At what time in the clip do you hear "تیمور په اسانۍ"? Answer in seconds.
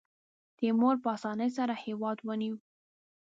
0.57-1.49